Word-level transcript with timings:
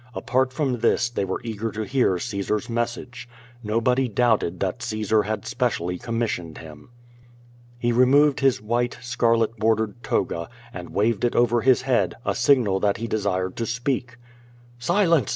Apart 0.15 0.51
from 0.51 0.79
this 0.79 1.11
they 1.11 1.23
were 1.23 1.39
eager 1.43 1.71
to 1.71 1.83
hear 1.85 2.17
Caesar's 2.17 2.67
message. 2.71 3.29
Nobody 3.61 4.07
doubted 4.07 4.59
that 4.59 4.81
Caesar 4.81 5.21
had 5.21 5.45
specially 5.45 5.99
commissioned 5.99 6.57
him. 6.57 6.89
He 7.77 7.91
removed 7.91 8.39
his 8.39 8.59
white, 8.59 8.97
scarlet 8.99 9.57
bordered 9.57 10.01
toga, 10.01 10.49
and 10.73 10.89
waved 10.89 11.23
it 11.23 11.35
over 11.35 11.61
his 11.61 11.83
head, 11.83 12.15
a 12.25 12.33
signal 12.33 12.79
that 12.79 12.97
he 12.97 13.05
desired 13.05 13.55
to 13.57 13.67
speak. 13.67 14.17
'^Silence! 14.79 15.29